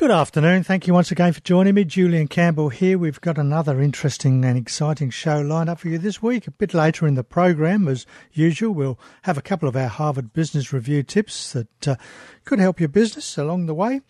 Good 0.00 0.10
afternoon. 0.10 0.62
Thank 0.62 0.86
you 0.86 0.94
once 0.94 1.10
again 1.10 1.34
for 1.34 1.42
joining 1.42 1.74
me. 1.74 1.84
Julian 1.84 2.26
Campbell 2.26 2.70
here. 2.70 2.96
We've 2.96 3.20
got 3.20 3.36
another 3.36 3.82
interesting 3.82 4.42
and 4.46 4.56
exciting 4.56 5.10
show 5.10 5.42
lined 5.42 5.68
up 5.68 5.80
for 5.80 5.90
you 5.90 5.98
this 5.98 6.22
week. 6.22 6.46
A 6.46 6.52
bit 6.52 6.72
later 6.72 7.06
in 7.06 7.16
the 7.16 7.22
program, 7.22 7.86
as 7.86 8.06
usual, 8.32 8.72
we'll 8.72 8.98
have 9.24 9.36
a 9.36 9.42
couple 9.42 9.68
of 9.68 9.76
our 9.76 9.88
Harvard 9.88 10.32
Business 10.32 10.72
Review 10.72 11.02
tips 11.02 11.52
that 11.52 11.86
uh, 11.86 11.96
could 12.46 12.60
help 12.60 12.80
your 12.80 12.88
business 12.88 13.36
along 13.36 13.66
the 13.66 13.74
way. 13.74 14.00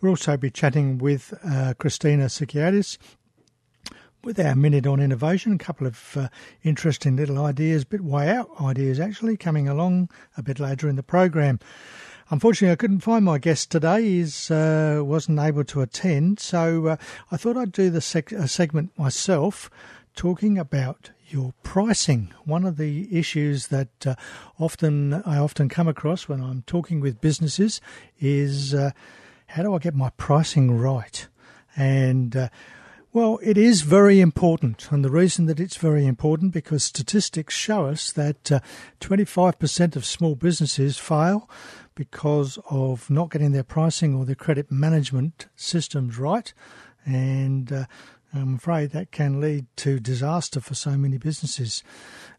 We'll 0.00 0.10
also 0.10 0.36
be 0.36 0.48
chatting 0.48 0.98
with 0.98 1.34
uh, 1.44 1.74
Christina 1.76 2.26
Sykiotis 2.26 2.96
with 4.22 4.38
our 4.38 4.54
Minute 4.54 4.86
on 4.86 5.00
Innovation. 5.00 5.54
A 5.54 5.58
couple 5.58 5.88
of 5.88 6.16
uh, 6.16 6.28
interesting 6.62 7.16
little 7.16 7.44
ideas, 7.44 7.84
bit 7.84 8.02
way 8.02 8.30
out 8.30 8.48
ideas 8.60 9.00
actually, 9.00 9.36
coming 9.36 9.68
along 9.68 10.08
a 10.36 10.42
bit 10.44 10.60
later 10.60 10.88
in 10.88 10.94
the 10.94 11.02
program. 11.02 11.58
Unfortunately, 12.30 12.72
I 12.72 12.76
couldn't 12.76 13.00
find 13.00 13.24
my 13.24 13.38
guest 13.38 13.70
today. 13.70 14.02
He 14.02 14.22
uh, 14.50 15.02
wasn't 15.02 15.38
able 15.38 15.64
to 15.64 15.80
attend, 15.80 16.40
so 16.40 16.86
uh, 16.86 16.96
I 17.30 17.36
thought 17.36 17.56
I'd 17.56 17.72
do 17.72 17.90
the 17.90 18.00
seg- 18.00 18.48
segment 18.48 18.96
myself, 18.98 19.70
talking 20.14 20.58
about 20.58 21.10
your 21.28 21.54
pricing. 21.62 22.32
One 22.44 22.64
of 22.64 22.76
the 22.76 23.08
issues 23.16 23.68
that 23.68 24.06
uh, 24.06 24.14
often 24.58 25.14
I 25.24 25.38
often 25.38 25.68
come 25.68 25.88
across 25.88 26.28
when 26.28 26.42
I'm 26.42 26.62
talking 26.66 27.00
with 27.00 27.20
businesses 27.20 27.80
is 28.20 28.74
uh, 28.74 28.90
how 29.46 29.62
do 29.62 29.74
I 29.74 29.78
get 29.78 29.94
my 29.94 30.10
pricing 30.16 30.76
right? 30.76 31.26
And 31.76 32.36
uh, 32.36 32.48
well, 33.14 33.38
it 33.42 33.58
is 33.58 33.82
very 33.82 34.20
important, 34.20 34.90
and 34.90 35.04
the 35.04 35.10
reason 35.10 35.44
that 35.44 35.60
it's 35.60 35.76
very 35.76 36.06
important 36.06 36.52
because 36.52 36.82
statistics 36.82 37.54
show 37.54 37.84
us 37.84 38.10
that 38.12 38.50
uh, 38.50 38.60
25% 39.00 39.96
of 39.96 40.06
small 40.06 40.34
businesses 40.34 40.96
fail 40.96 41.46
because 41.94 42.58
of 42.70 43.10
not 43.10 43.30
getting 43.30 43.52
their 43.52 43.62
pricing 43.62 44.14
or 44.14 44.24
their 44.24 44.34
credit 44.34 44.70
management 44.70 45.46
systems 45.56 46.18
right. 46.18 46.52
And 47.04 47.72
uh, 47.72 47.84
I'm 48.34 48.54
afraid 48.54 48.90
that 48.90 49.10
can 49.10 49.40
lead 49.40 49.66
to 49.76 50.00
disaster 50.00 50.60
for 50.60 50.74
so 50.74 50.96
many 50.96 51.18
businesses. 51.18 51.82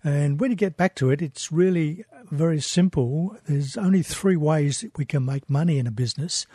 And 0.04 0.40
when 0.40 0.50
you 0.50 0.58
get 0.58 0.78
back 0.78 0.96
to 0.96 1.12
it, 1.12 1.22
it's 1.22 1.52
really 1.52 2.04
very 2.32 2.60
simple. 2.60 3.38
There's 3.48 3.78
only 3.78 4.02
three 4.02 4.36
ways 4.36 4.82
that 4.82 4.98
we 4.98 5.06
can 5.06 5.26
make 5.26 5.50
money 5.50 5.78
in 5.78 5.86
a 5.86 5.92
business. 5.92 6.48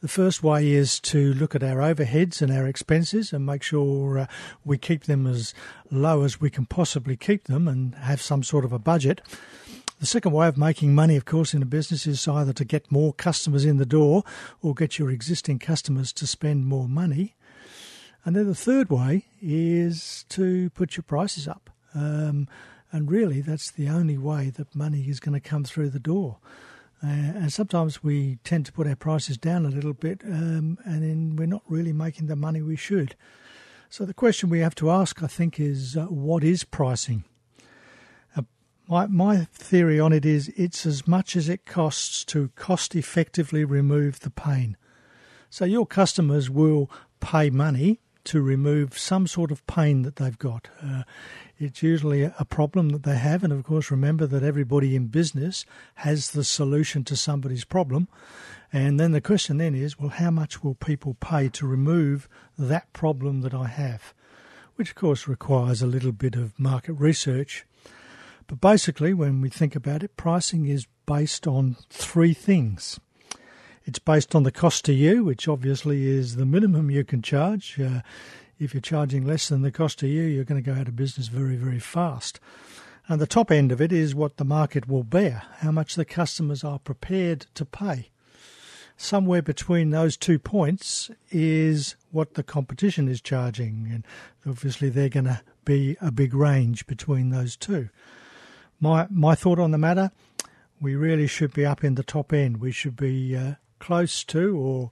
The 0.00 0.08
first 0.08 0.44
way 0.44 0.70
is 0.70 1.00
to 1.00 1.34
look 1.34 1.56
at 1.56 1.62
our 1.64 1.78
overheads 1.78 2.40
and 2.40 2.52
our 2.52 2.68
expenses 2.68 3.32
and 3.32 3.44
make 3.44 3.64
sure 3.64 4.20
uh, 4.20 4.26
we 4.64 4.78
keep 4.78 5.04
them 5.04 5.26
as 5.26 5.54
low 5.90 6.22
as 6.22 6.40
we 6.40 6.50
can 6.50 6.66
possibly 6.66 7.16
keep 7.16 7.44
them 7.44 7.66
and 7.66 7.96
have 7.96 8.22
some 8.22 8.44
sort 8.44 8.64
of 8.64 8.72
a 8.72 8.78
budget. 8.78 9.20
The 10.00 10.06
second 10.06 10.30
way 10.30 10.46
of 10.46 10.56
making 10.56 10.94
money, 10.94 11.16
of 11.16 11.24
course, 11.24 11.54
in 11.54 11.62
a 11.62 11.66
business 11.66 12.06
is 12.06 12.28
either 12.28 12.52
to 12.52 12.64
get 12.64 12.92
more 12.92 13.12
customers 13.12 13.64
in 13.64 13.78
the 13.78 13.86
door 13.86 14.22
or 14.62 14.72
get 14.72 14.96
your 14.96 15.10
existing 15.10 15.58
customers 15.58 16.12
to 16.14 16.26
spend 16.26 16.66
more 16.66 16.88
money. 16.88 17.34
And 18.24 18.36
then 18.36 18.46
the 18.46 18.54
third 18.54 18.90
way 18.90 19.26
is 19.42 20.24
to 20.28 20.70
put 20.70 20.96
your 20.96 21.02
prices 21.02 21.48
up. 21.48 21.70
Um, 21.94 22.46
and 22.92 23.10
really, 23.10 23.40
that's 23.40 23.72
the 23.72 23.88
only 23.88 24.16
way 24.16 24.50
that 24.50 24.74
money 24.74 25.02
is 25.08 25.18
going 25.18 25.40
to 25.40 25.48
come 25.48 25.64
through 25.64 25.90
the 25.90 25.98
door. 25.98 26.38
Uh, 27.02 27.06
and 27.06 27.52
sometimes 27.52 28.02
we 28.02 28.38
tend 28.44 28.66
to 28.66 28.72
put 28.72 28.86
our 28.86 28.96
prices 28.96 29.36
down 29.36 29.66
a 29.66 29.70
little 29.70 29.92
bit, 29.92 30.22
um, 30.24 30.78
and 30.84 31.02
then 31.02 31.36
we're 31.36 31.46
not 31.46 31.62
really 31.68 31.92
making 31.92 32.26
the 32.26 32.36
money 32.36 32.62
we 32.62 32.76
should. 32.76 33.16
So 33.88 34.04
the 34.04 34.14
question 34.14 34.48
we 34.48 34.60
have 34.60 34.74
to 34.76 34.90
ask, 34.90 35.22
I 35.22 35.26
think, 35.26 35.58
is 35.58 35.96
uh, 35.96 36.04
what 36.04 36.44
is 36.44 36.64
pricing? 36.64 37.24
My, 38.90 39.06
my 39.06 39.44
theory 39.52 40.00
on 40.00 40.14
it 40.14 40.24
is 40.24 40.48
it's 40.56 40.86
as 40.86 41.06
much 41.06 41.36
as 41.36 41.50
it 41.50 41.66
costs 41.66 42.24
to 42.26 42.48
cost 42.56 42.94
effectively 42.94 43.62
remove 43.62 44.20
the 44.20 44.30
pain. 44.30 44.78
So 45.50 45.66
your 45.66 45.86
customers 45.86 46.48
will 46.48 46.90
pay 47.20 47.50
money 47.50 48.00
to 48.24 48.40
remove 48.40 48.98
some 48.98 49.26
sort 49.26 49.50
of 49.50 49.66
pain 49.66 50.02
that 50.02 50.16
they've 50.16 50.38
got. 50.38 50.68
Uh, 50.82 51.02
it's 51.58 51.82
usually 51.82 52.22
a 52.22 52.46
problem 52.48 52.88
that 52.90 53.02
they 53.02 53.16
have, 53.16 53.44
and 53.44 53.52
of 53.52 53.62
course, 53.62 53.90
remember 53.90 54.26
that 54.26 54.42
everybody 54.42 54.96
in 54.96 55.08
business 55.08 55.66
has 55.96 56.30
the 56.30 56.44
solution 56.44 57.04
to 57.04 57.16
somebody's 57.16 57.64
problem. 57.66 58.08
And 58.72 58.98
then 58.98 59.12
the 59.12 59.20
question 59.20 59.58
then 59.58 59.74
is, 59.74 59.98
well, 59.98 60.10
how 60.10 60.30
much 60.30 60.64
will 60.64 60.74
people 60.74 61.14
pay 61.20 61.50
to 61.50 61.66
remove 61.66 62.26
that 62.58 62.90
problem 62.94 63.42
that 63.42 63.52
I 63.52 63.66
have? 63.66 64.14
Which, 64.76 64.90
of 64.90 64.96
course, 64.96 65.28
requires 65.28 65.82
a 65.82 65.86
little 65.86 66.12
bit 66.12 66.36
of 66.36 66.58
market 66.58 66.94
research 66.94 67.66
but 68.48 68.62
basically, 68.62 69.12
when 69.12 69.42
we 69.42 69.50
think 69.50 69.76
about 69.76 70.02
it, 70.02 70.16
pricing 70.16 70.66
is 70.66 70.86
based 71.04 71.46
on 71.46 71.76
three 71.90 72.32
things. 72.32 72.98
It's 73.84 73.98
based 73.98 74.34
on 74.34 74.42
the 74.42 74.50
cost 74.50 74.86
to 74.86 74.94
you, 74.94 75.22
which 75.22 75.46
obviously 75.46 76.08
is 76.08 76.36
the 76.36 76.46
minimum 76.46 76.90
you 76.90 77.04
can 77.04 77.20
charge. 77.20 77.78
Uh, 77.78 78.00
if 78.58 78.72
you're 78.72 78.80
charging 78.80 79.26
less 79.26 79.48
than 79.48 79.60
the 79.60 79.70
cost 79.70 79.98
to 79.98 80.08
you, 80.08 80.22
you're 80.22 80.44
going 80.44 80.62
to 80.62 80.70
go 80.70 80.78
out 80.78 80.88
of 80.88 80.96
business 80.96 81.28
very, 81.28 81.56
very 81.56 81.78
fast. 81.78 82.40
And 83.06 83.20
the 83.20 83.26
top 83.26 83.50
end 83.50 83.70
of 83.70 83.82
it 83.82 83.92
is 83.92 84.14
what 84.14 84.38
the 84.38 84.44
market 84.46 84.88
will 84.88 85.04
bear, 85.04 85.42
how 85.58 85.70
much 85.70 85.94
the 85.94 86.06
customers 86.06 86.64
are 86.64 86.78
prepared 86.78 87.46
to 87.54 87.66
pay. 87.66 88.08
Somewhere 88.96 89.42
between 89.42 89.90
those 89.90 90.16
two 90.16 90.38
points 90.38 91.10
is 91.30 91.96
what 92.12 92.32
the 92.34 92.42
competition 92.42 93.08
is 93.08 93.20
charging, 93.20 93.88
and 93.92 94.06
obviously 94.46 94.88
they're 94.88 95.08
going 95.10 95.24
to 95.26 95.42
be 95.66 95.98
a 96.00 96.10
big 96.10 96.32
range 96.32 96.86
between 96.86 97.28
those 97.28 97.54
two 97.54 97.90
my 98.80 99.06
my 99.10 99.34
thought 99.34 99.58
on 99.58 99.70
the 99.70 99.78
matter, 99.78 100.10
we 100.80 100.94
really 100.94 101.26
should 101.26 101.52
be 101.52 101.66
up 101.66 101.84
in 101.84 101.94
the 101.94 102.02
top 102.02 102.32
end. 102.32 102.58
We 102.58 102.72
should 102.72 102.96
be 102.96 103.36
uh, 103.36 103.54
close 103.78 104.24
to 104.24 104.56
or 104.56 104.90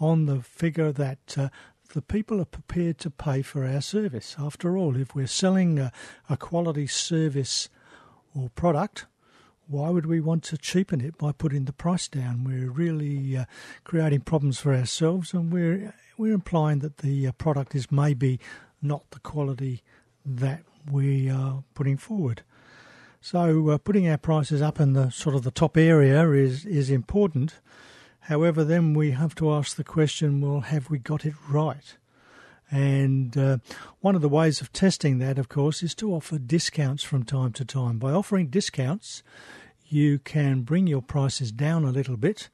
on 0.00 0.26
the 0.26 0.42
figure 0.42 0.92
that 0.92 1.36
uh, 1.38 1.48
the 1.92 2.02
people 2.02 2.40
are 2.40 2.46
prepared 2.46 2.98
to 2.98 3.10
pay 3.10 3.42
for 3.42 3.64
our 3.64 3.80
service. 3.80 4.36
After 4.38 4.76
all, 4.76 4.96
if 4.96 5.14
we're 5.14 5.26
selling 5.26 5.78
a, 5.78 5.92
a 6.28 6.36
quality 6.36 6.86
service 6.86 7.68
or 8.34 8.50
product, 8.50 9.06
why 9.66 9.90
would 9.90 10.06
we 10.06 10.20
want 10.20 10.42
to 10.44 10.58
cheapen 10.58 11.00
it 11.00 11.16
by 11.16 11.32
putting 11.32 11.64
the 11.64 11.72
price 11.72 12.08
down? 12.08 12.44
We're 12.44 12.70
really 12.70 13.36
uh, 13.36 13.44
creating 13.84 14.22
problems 14.22 14.58
for 14.58 14.74
ourselves, 14.74 15.32
and 15.32 15.52
we're 15.52 15.94
we're 16.16 16.34
implying 16.34 16.80
that 16.80 16.98
the 16.98 17.26
uh, 17.26 17.32
product 17.32 17.74
is 17.74 17.90
maybe 17.90 18.38
not 18.82 19.10
the 19.10 19.20
quality 19.20 19.82
that 20.24 20.62
we 20.90 21.30
are 21.30 21.64
putting 21.74 21.96
forward. 21.96 22.42
So 23.24 23.70
uh, 23.70 23.78
putting 23.78 24.06
our 24.06 24.18
prices 24.18 24.60
up 24.60 24.78
in 24.78 24.92
the 24.92 25.08
sort 25.08 25.34
of 25.34 25.44
the 25.44 25.50
top 25.50 25.78
area 25.78 26.28
is 26.32 26.66
is 26.66 26.90
important. 26.90 27.54
However, 28.20 28.64
then 28.64 28.92
we 28.92 29.12
have 29.12 29.34
to 29.36 29.50
ask 29.50 29.76
the 29.76 29.82
question: 29.82 30.42
Well, 30.42 30.60
have 30.60 30.90
we 30.90 30.98
got 30.98 31.24
it 31.24 31.32
right? 31.48 31.96
And 32.70 33.34
uh, 33.38 33.58
one 34.00 34.14
of 34.14 34.20
the 34.20 34.28
ways 34.28 34.60
of 34.60 34.74
testing 34.74 35.20
that, 35.20 35.38
of 35.38 35.48
course, 35.48 35.82
is 35.82 35.94
to 35.94 36.12
offer 36.12 36.36
discounts 36.36 37.02
from 37.02 37.24
time 37.24 37.54
to 37.54 37.64
time. 37.64 37.98
By 37.98 38.12
offering 38.12 38.48
discounts, 38.48 39.22
you 39.86 40.18
can 40.18 40.60
bring 40.60 40.86
your 40.86 41.00
prices 41.00 41.50
down 41.50 41.86
a 41.86 41.92
little 41.92 42.18
bit, 42.18 42.50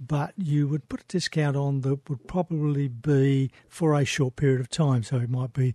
but 0.00 0.32
you 0.38 0.66
would 0.66 0.88
put 0.88 1.02
a 1.02 1.08
discount 1.08 1.56
on 1.56 1.82
that 1.82 2.08
would 2.08 2.26
probably 2.26 2.88
be 2.88 3.50
for 3.68 3.92
a 3.92 4.06
short 4.06 4.36
period 4.36 4.62
of 4.62 4.70
time. 4.70 5.02
So 5.02 5.18
it 5.18 5.28
might 5.28 5.52
be 5.52 5.74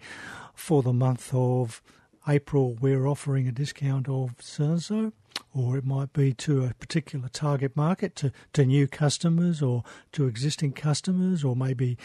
for 0.55 0.81
the 0.81 0.93
month 0.93 1.31
of 1.31 1.83
April 2.27 2.75
we're 2.79 3.07
offering 3.07 3.47
a 3.47 3.51
discount 3.51 4.07
of 4.07 4.35
so 4.39 4.77
so, 4.77 5.13
or 5.53 5.77
it 5.77 5.85
might 5.85 6.13
be 6.13 6.33
to 6.33 6.63
a 6.65 6.73
particular 6.75 7.27
target 7.29 7.75
market, 7.75 8.15
to, 8.17 8.31
to 8.53 8.65
new 8.65 8.87
customers 8.87 9.61
or 9.61 9.83
to 10.11 10.27
existing 10.27 10.73
customers, 10.73 11.43
or 11.43 11.55
maybe 11.55 11.97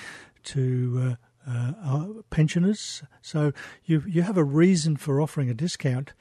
to 0.44 1.16
uh, 1.47 1.50
uh, 1.50 1.72
uh, 1.84 2.06
pensioners. 2.31 3.03
So 3.22 3.53
you 3.84 4.03
you 4.06 4.22
have 4.22 4.37
a 4.37 4.44
reason 4.44 4.97
for 4.97 5.21
offering 5.21 5.50
a 5.50 5.55
discount, 5.55 6.12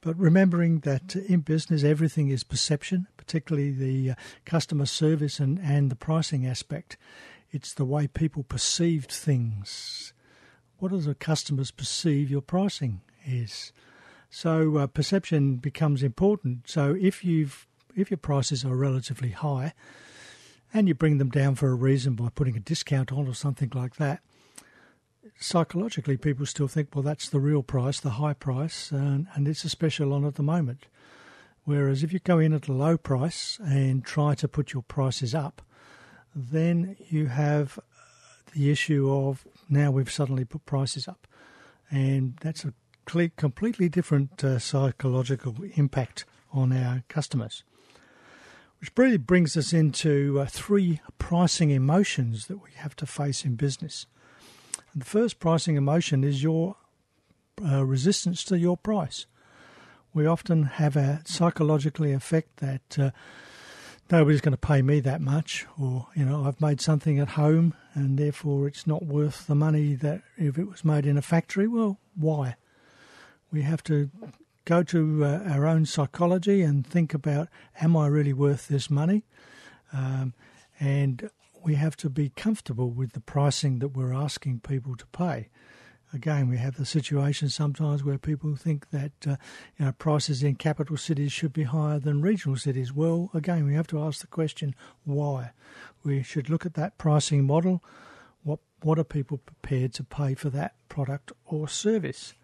but 0.00 0.16
remembering 0.16 0.80
that 0.80 1.16
in 1.16 1.40
business 1.40 1.84
everything 1.84 2.28
is 2.28 2.44
perception, 2.44 3.06
particularly 3.16 3.72
the 3.72 4.12
uh, 4.12 4.14
customer 4.46 4.86
service 4.86 5.40
and, 5.40 5.58
and 5.58 5.90
the 5.90 5.96
pricing 5.96 6.46
aspect. 6.46 6.96
It's 7.50 7.74
the 7.74 7.84
way 7.84 8.06
people 8.06 8.44
perceived 8.44 9.10
things. 9.10 10.12
What 10.78 10.92
do 10.92 11.00
the 11.00 11.14
customers 11.14 11.72
perceive 11.72 12.30
your 12.30 12.40
pricing 12.40 13.02
is. 13.30 13.72
So 14.28 14.76
uh, 14.76 14.86
perception 14.86 15.56
becomes 15.56 16.02
important. 16.02 16.68
So 16.68 16.96
if 17.00 17.24
you've 17.24 17.66
if 17.96 18.10
your 18.10 18.18
prices 18.18 18.64
are 18.64 18.76
relatively 18.76 19.30
high, 19.30 19.72
and 20.72 20.86
you 20.88 20.94
bring 20.94 21.18
them 21.18 21.30
down 21.30 21.54
for 21.56 21.68
a 21.68 21.74
reason 21.74 22.14
by 22.14 22.28
putting 22.28 22.56
a 22.56 22.60
discount 22.60 23.12
on 23.12 23.26
or 23.26 23.34
something 23.34 23.72
like 23.74 23.96
that, 23.96 24.20
psychologically 25.38 26.16
people 26.16 26.46
still 26.46 26.68
think, 26.68 26.94
well, 26.94 27.02
that's 27.02 27.28
the 27.28 27.40
real 27.40 27.62
price, 27.62 28.00
the 28.00 28.10
high 28.10 28.32
price, 28.32 28.90
and, 28.90 29.26
and 29.34 29.48
it's 29.48 29.64
a 29.64 29.68
special 29.68 30.12
on 30.12 30.24
at 30.24 30.36
the 30.36 30.42
moment. 30.42 30.86
Whereas 31.64 32.02
if 32.02 32.12
you 32.12 32.20
go 32.20 32.38
in 32.38 32.52
at 32.52 32.68
a 32.68 32.72
low 32.72 32.96
price 32.96 33.58
and 33.62 34.04
try 34.04 34.34
to 34.36 34.48
put 34.48 34.72
your 34.72 34.82
prices 34.82 35.34
up, 35.34 35.62
then 36.34 36.96
you 37.08 37.26
have 37.26 37.78
the 38.54 38.70
issue 38.70 39.12
of 39.12 39.46
now 39.68 39.90
we've 39.90 40.10
suddenly 40.10 40.44
put 40.44 40.64
prices 40.66 41.06
up. 41.06 41.26
And 41.90 42.36
that's 42.40 42.64
a 42.64 42.72
completely 43.06 43.88
different 43.88 44.42
uh, 44.44 44.58
psychological 44.58 45.56
impact 45.74 46.24
on 46.52 46.72
our 46.72 47.02
customers. 47.08 47.64
Which 48.80 48.90
really 48.96 49.18
brings 49.18 49.56
us 49.56 49.72
into 49.72 50.40
uh, 50.40 50.46
three 50.46 51.00
pricing 51.18 51.70
emotions 51.70 52.46
that 52.46 52.62
we 52.62 52.70
have 52.76 52.96
to 52.96 53.06
face 53.06 53.44
in 53.44 53.56
business. 53.56 54.06
And 54.92 55.02
the 55.02 55.06
first 55.06 55.38
pricing 55.38 55.76
emotion 55.76 56.24
is 56.24 56.42
your 56.42 56.76
uh, 57.62 57.84
resistance 57.84 58.42
to 58.44 58.58
your 58.58 58.76
price. 58.76 59.26
We 60.12 60.26
often 60.26 60.64
have 60.64 60.96
a 60.96 61.20
psychologically 61.24 62.12
effect 62.12 62.56
that 62.56 62.98
uh, 62.98 63.10
nobody's 64.10 64.40
going 64.40 64.52
to 64.52 64.58
pay 64.58 64.82
me 64.82 65.00
that 65.00 65.20
much, 65.20 65.66
or 65.78 66.08
you 66.14 66.24
know, 66.24 66.44
I've 66.44 66.60
made 66.60 66.80
something 66.80 67.18
at 67.18 67.28
home 67.28 67.74
and 67.94 68.18
therefore 68.18 68.66
it's 68.66 68.86
not 68.86 69.04
worth 69.04 69.46
the 69.46 69.54
money 69.54 69.94
that 69.96 70.22
if 70.36 70.58
it 70.58 70.68
was 70.68 70.84
made 70.84 71.06
in 71.06 71.18
a 71.18 71.22
factory. 71.22 71.68
Well, 71.68 71.98
why? 72.16 72.56
We 73.52 73.62
have 73.62 73.82
to 73.84 74.10
go 74.64 74.82
to 74.84 75.24
uh, 75.24 75.42
our 75.48 75.66
own 75.66 75.86
psychology 75.86 76.62
and 76.62 76.86
think 76.86 77.14
about 77.14 77.48
am 77.80 77.96
I 77.96 78.06
really 78.06 78.32
worth 78.32 78.68
this 78.68 78.90
money? 78.90 79.24
Um, 79.92 80.34
and 80.78 81.30
we 81.64 81.74
have 81.74 81.96
to 81.98 82.08
be 82.08 82.30
comfortable 82.30 82.90
with 82.90 83.12
the 83.12 83.20
pricing 83.20 83.80
that 83.80 83.88
we're 83.88 84.14
asking 84.14 84.60
people 84.60 84.96
to 84.96 85.06
pay. 85.06 85.48
Again, 86.12 86.48
we 86.48 86.56
have 86.56 86.76
the 86.76 86.86
situation 86.86 87.48
sometimes 87.48 88.02
where 88.02 88.18
people 88.18 88.56
think 88.56 88.90
that 88.90 89.12
uh, 89.26 89.36
you 89.78 89.84
know, 89.84 89.92
prices 89.92 90.42
in 90.42 90.56
capital 90.56 90.96
cities 90.96 91.32
should 91.32 91.52
be 91.52 91.62
higher 91.62 92.00
than 92.00 92.20
regional 92.20 92.56
cities. 92.56 92.92
Well, 92.92 93.30
again, 93.32 93.64
we 93.64 93.74
have 93.74 93.86
to 93.88 94.00
ask 94.00 94.20
the 94.20 94.26
question 94.26 94.74
why. 95.04 95.52
We 96.02 96.22
should 96.22 96.50
look 96.50 96.66
at 96.66 96.74
that 96.74 96.98
pricing 96.98 97.44
model. 97.44 97.82
What 98.42 98.58
what 98.82 98.98
are 98.98 99.04
people 99.04 99.38
prepared 99.38 99.92
to 99.94 100.04
pay 100.04 100.34
for 100.34 100.50
that 100.50 100.74
product 100.88 101.32
or 101.44 101.68
service? 101.68 102.34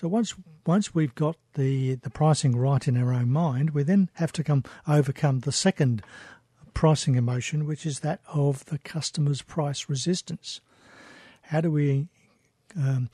So 0.00 0.08
once 0.08 0.34
once 0.64 0.94
we've 0.94 1.14
got 1.14 1.36
the 1.56 1.96
the 1.96 2.08
pricing 2.08 2.56
right 2.56 2.88
in 2.88 2.96
our 2.96 3.12
own 3.12 3.30
mind, 3.30 3.70
we 3.70 3.82
then 3.82 4.08
have 4.14 4.32
to 4.32 4.42
come 4.42 4.64
overcome 4.88 5.40
the 5.40 5.52
second 5.52 6.02
pricing 6.72 7.16
emotion, 7.16 7.66
which 7.66 7.84
is 7.84 8.00
that 8.00 8.22
of 8.32 8.64
the 8.64 8.78
customer's 8.78 9.42
price 9.42 9.90
resistance. 9.90 10.62
How 11.42 11.60
do 11.60 11.70
we 11.70 12.08
um, 12.74 13.10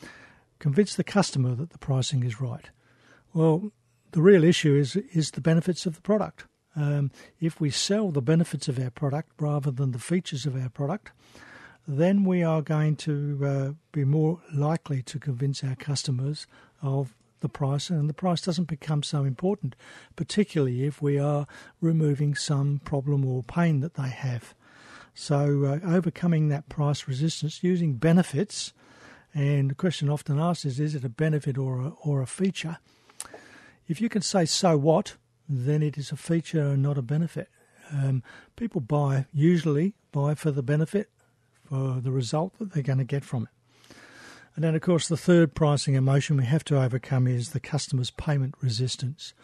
convince 0.61 0.95
the 0.95 1.03
customer 1.03 1.57
that 1.57 1.71
the 1.71 1.79
pricing 1.79 2.23
is 2.23 2.41
right? 2.41 2.71
Well, 3.35 3.73
the 4.13 4.23
real 4.23 4.45
issue 4.45 4.77
is 4.77 4.95
is 4.95 5.33
the 5.33 5.41
benefits 5.41 5.87
of 5.87 5.97
the 5.97 6.03
product. 6.03 6.45
Um, 6.77 7.11
if 7.41 7.61
we 7.61 7.71
sell 7.71 8.13
the 8.13 8.23
benefits 8.23 8.69
of 8.69 8.79
our 8.79 8.91
product 8.91 9.33
rather 9.41 9.73
than 9.73 9.91
the 9.91 9.99
features 9.99 10.47
of 10.47 10.55
our 10.55 10.69
product, 10.69 11.11
then 11.89 12.25
we 12.25 12.45
are 12.45 12.63
going 12.63 12.95
to 12.97 13.41
uh, 13.45 13.73
be 13.91 14.05
more 14.05 14.41
likely 14.55 15.03
to 15.03 15.19
convince 15.19 15.65
our 15.65 15.75
customers 15.75 16.47
of 16.83 17.15
the 17.41 17.49
price, 17.49 17.91
and 17.91 18.09
the 18.09 18.15
price 18.15 18.41
doesn't 18.41 18.69
become 18.69 19.03
so 19.03 19.25
important, 19.25 19.77
particularly 20.17 20.85
if 20.85 21.03
we 21.03 21.19
are 21.19 21.47
removing 21.81 22.35
some 22.35 22.81
problem 22.85 23.25
or 23.25 23.43
pain 23.43 23.81
that 23.81 23.95
they 23.95 24.09
have. 24.09 24.55
So, 25.15 25.81
uh, 25.83 25.87
overcoming 25.87 26.49
that 26.49 26.69
price 26.69 27.09
resistance 27.09 27.63
using 27.63 27.95
benefits, 27.95 28.73
and 29.35 29.71
the 29.71 29.75
question 29.75 30.09
often 30.09 30.39
asked 30.39 30.65
is 30.65 30.81
is 30.81 30.95
it 30.95 31.05
a 31.05 31.09
benefit 31.09 31.59
or 31.59 31.81
a, 31.81 31.89
or 32.03 32.23
a 32.23 32.27
feature? 32.27 32.79
If 33.89 34.01
you 34.01 34.09
can 34.09 34.23
say 34.23 34.45
so 34.45 34.77
what, 34.77 35.17
then 35.49 35.83
it 35.83 35.97
is 35.97 36.11
a 36.11 36.17
feature 36.17 36.69
and 36.69 36.83
not 36.83 36.99
a 36.99 37.03
benefit. 37.03 37.49
Um, 37.93 38.23
people 38.57 38.81
buy, 38.81 39.27
usually 39.33 39.95
buy 40.11 40.35
for 40.35 40.51
the 40.51 40.63
benefit, 40.63 41.09
for 41.65 42.01
the 42.01 42.11
result 42.11 42.59
that 42.59 42.73
they're 42.73 42.83
going 42.83 42.99
to 42.99 43.05
get 43.05 43.25
from 43.25 43.45
it. 43.45 43.56
And 44.57 44.65
then, 44.65 44.75
of 44.75 44.81
course, 44.81 45.07
the 45.07 45.19
third 45.19 45.55
pricing 45.55 45.95
emotion 45.95 46.39
we 46.39 46.47
have 46.47 46.65
to 46.65 46.83
overcome 46.83 47.27
is 47.27 47.51
the 47.51 47.61
customer's 47.61 48.11
payment 48.11 48.55
resistance. 48.63 49.35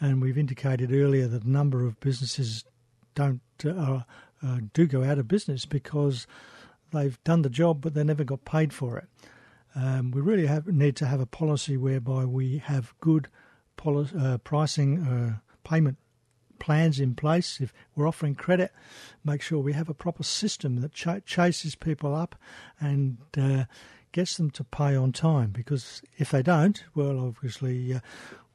And 0.00 0.22
we've 0.22 0.38
indicated 0.38 0.92
earlier 0.92 1.26
that 1.28 1.44
a 1.44 1.50
number 1.50 1.84
of 1.86 2.00
businesses 2.00 2.64
don't 3.14 3.42
uh, 3.64 4.00
uh, 4.42 4.58
do 4.72 4.86
go 4.86 5.04
out 5.04 5.18
of 5.18 5.28
business 5.28 5.66
because 5.66 6.26
they've 6.90 7.22
done 7.22 7.42
the 7.42 7.50
job 7.50 7.82
but 7.82 7.92
they 7.92 8.02
never 8.02 8.24
got 8.24 8.46
paid 8.46 8.72
for 8.72 8.96
it. 8.96 9.08
Um, 9.74 10.10
we 10.10 10.22
really 10.22 10.46
have, 10.46 10.66
need 10.66 10.96
to 10.96 11.06
have 11.06 11.20
a 11.20 11.26
policy 11.26 11.76
whereby 11.76 12.24
we 12.24 12.58
have 12.58 12.94
good 13.00 13.28
uh, 13.84 14.38
pricing 14.38 15.02
uh, 15.02 15.38
payment 15.68 15.98
plans 16.58 17.00
in 17.00 17.14
place. 17.14 17.60
If 17.60 17.74
we're 17.94 18.06
offering 18.06 18.36
credit, 18.36 18.70
make 19.24 19.42
sure 19.42 19.58
we 19.58 19.72
have 19.72 19.88
a 19.88 19.94
proper 19.94 20.22
system 20.22 20.80
that 20.80 20.92
ch- 20.92 21.24
chases 21.26 21.74
people 21.74 22.14
up 22.14 22.36
and 22.80 23.18
uh, 23.36 23.64
gets 24.12 24.36
them 24.36 24.50
to 24.50 24.64
pay 24.64 24.94
on 24.94 25.12
time 25.12 25.50
because 25.50 26.02
if 26.18 26.30
they 26.30 26.42
don't, 26.42 26.84
well, 26.94 27.18
obviously 27.18 27.94
uh, 27.94 28.00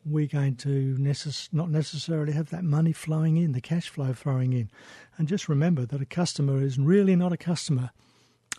we're 0.06 0.28
going 0.28 0.56
to 0.56 0.96
necess- 1.00 1.50
not 1.52 1.70
necessarily 1.70 2.34
have 2.34 2.50
that 2.50 2.64
money 2.64 2.94
flowing 2.94 3.38
in, 3.38 3.52
the 3.52 3.62
cash 3.62 3.90
flow 3.90 4.14
flowing 4.14 4.54
in. 4.54 4.70
And 5.18 5.28
just 5.28 5.50
remember 5.50 5.86
that 5.86 6.02
a 6.02 6.06
customer 6.06 6.62
is 6.62 6.80
really 6.80 7.16
not 7.16 7.34
a 7.34 7.38
customer 7.38 7.92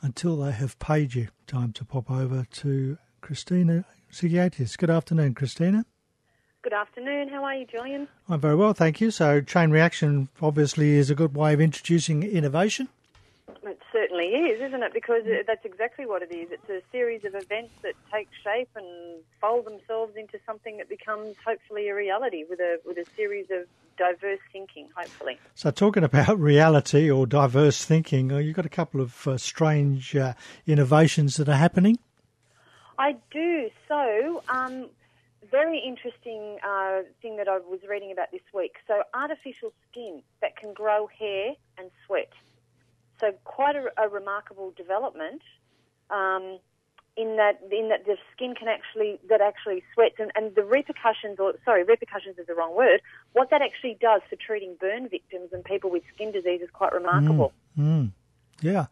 until 0.02 0.36
they 0.36 0.52
have 0.52 0.78
paid 0.78 1.14
you. 1.14 1.28
Time 1.46 1.72
to 1.72 1.84
pop 1.84 2.10
over 2.10 2.44
to 2.44 2.98
Christina 3.20 3.84
Sykiotis. 4.12 4.76
Good 4.76 4.90
afternoon, 4.90 5.34
Christina. 5.34 5.86
Good 6.62 6.72
afternoon. 6.72 7.28
How 7.28 7.44
are 7.44 7.54
you, 7.54 7.66
Julian? 7.66 8.08
I'm 8.28 8.40
very 8.40 8.56
well, 8.56 8.72
thank 8.72 9.00
you. 9.00 9.10
So, 9.10 9.40
chain 9.40 9.70
reaction 9.70 10.28
obviously 10.42 10.90
is 10.96 11.08
a 11.08 11.14
good 11.14 11.34
way 11.34 11.54
of 11.54 11.60
introducing 11.60 12.22
innovation. 12.22 12.88
Certainly 14.18 14.50
is, 14.50 14.60
isn't 14.60 14.82
it? 14.82 14.92
Because 14.92 15.22
that's 15.46 15.64
exactly 15.64 16.06
what 16.06 16.22
it 16.22 16.32
is. 16.32 16.48
It's 16.50 16.68
a 16.68 16.82
series 16.90 17.24
of 17.24 17.34
events 17.34 17.72
that 17.82 17.94
take 18.12 18.28
shape 18.42 18.68
and 18.74 19.22
fold 19.40 19.66
themselves 19.66 20.16
into 20.16 20.38
something 20.44 20.76
that 20.78 20.88
becomes 20.88 21.36
hopefully 21.44 21.88
a 21.88 21.94
reality 21.94 22.44
with 22.48 22.60
a 22.60 22.78
with 22.84 22.96
a 22.98 23.04
series 23.16 23.46
of 23.50 23.66
diverse 23.96 24.40
thinking, 24.52 24.88
hopefully. 24.96 25.38
So, 25.54 25.70
talking 25.70 26.04
about 26.04 26.38
reality 26.38 27.10
or 27.10 27.26
diverse 27.26 27.84
thinking, 27.84 28.32
uh, 28.32 28.38
you've 28.38 28.56
got 28.56 28.66
a 28.66 28.70
couple 28.70 29.00
of 29.00 29.26
uh, 29.26 29.38
strange 29.38 30.16
uh, 30.16 30.34
innovations 30.66 31.36
that 31.36 31.48
are 31.48 31.56
happening. 31.56 31.98
I 32.98 33.16
do. 33.30 33.70
So, 33.86 34.42
um, 34.48 34.86
very 35.50 35.78
interesting 35.78 36.58
uh, 36.66 37.02
thing 37.22 37.36
that 37.36 37.48
I 37.48 37.58
was 37.58 37.80
reading 37.88 38.10
about 38.10 38.32
this 38.32 38.42
week. 38.52 38.74
So, 38.88 39.02
artificial 39.14 39.72
skin 39.90 40.22
that 40.40 40.56
can 40.56 40.72
grow 40.72 41.08
hair 41.18 41.52
and 41.78 41.90
sweat. 42.06 42.32
So 43.20 43.32
quite 43.44 43.76
a, 43.76 43.86
a 44.00 44.08
remarkable 44.08 44.72
development 44.76 45.42
um, 46.10 46.58
in 47.16 47.36
that 47.36 47.60
in 47.72 47.88
that 47.88 48.06
the 48.06 48.16
skin 48.32 48.54
can 48.54 48.68
actually 48.68 49.18
that 49.28 49.40
actually 49.40 49.82
sweats 49.92 50.16
and, 50.18 50.30
and 50.36 50.54
the 50.54 50.62
repercussions 50.62 51.38
or 51.40 51.54
sorry 51.64 51.82
repercussions 51.82 52.38
is 52.38 52.46
the 52.46 52.54
wrong 52.54 52.76
word. 52.76 53.00
What 53.32 53.50
that 53.50 53.60
actually 53.60 53.98
does 54.00 54.22
for 54.30 54.36
treating 54.36 54.76
burn 54.80 55.08
victims 55.08 55.50
and 55.52 55.64
people 55.64 55.90
with 55.90 56.04
skin 56.14 56.30
disease 56.30 56.60
is 56.62 56.70
quite 56.72 56.92
remarkable. 56.92 57.52
Mm, 57.76 57.84
mm. 57.84 58.12
Yeah. 58.62 58.86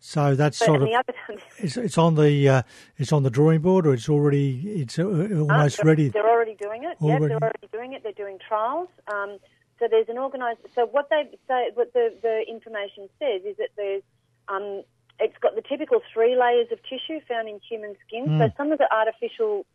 So 0.00 0.36
that's 0.36 0.60
but 0.60 0.66
sort 0.66 0.82
of 0.82 0.88
it's, 1.58 1.76
it's, 1.76 1.98
on 1.98 2.14
the 2.14 2.48
uh, 2.48 2.62
it's 2.98 3.12
on 3.12 3.24
the 3.24 3.30
drawing 3.30 3.60
board, 3.60 3.84
or 3.84 3.94
it's 3.94 4.08
already 4.08 4.80
it's 4.80 4.98
uh, 4.98 5.02
almost 5.02 5.80
uh, 5.80 5.84
ready. 5.84 6.08
They're 6.08 6.28
already 6.28 6.54
doing 6.54 6.84
it. 6.84 6.96
Already. 7.02 7.24
Yeah, 7.24 7.28
they're 7.28 7.42
already 7.42 7.68
doing 7.72 7.92
it. 7.94 8.02
They're 8.04 8.12
doing 8.12 8.38
trials. 8.46 8.88
Um, 9.12 9.38
so 9.78 9.86
there's 9.90 10.08
an 10.08 10.18
organised. 10.18 10.60
So 10.74 10.86
what 10.86 11.08
they 11.10 11.28
say, 11.46 11.70
what 11.74 11.92
the, 11.92 12.14
the 12.22 12.44
information 12.48 13.08
says 13.18 13.42
is 13.44 13.56
that 13.58 13.70
there's 13.76 14.02
um, 14.48 14.82
it's 15.20 15.36
got 15.42 15.56
the 15.56 15.62
typical 15.62 16.00
three 16.12 16.36
layers 16.38 16.68
of 16.70 16.78
tissue 16.82 17.20
found 17.26 17.48
in 17.48 17.60
human 17.68 17.96
skin. 18.06 18.26
Mm. 18.26 18.38
So 18.38 18.54
some 18.56 18.70
of 18.70 18.78
the 18.78 18.86
artificial 18.92 19.66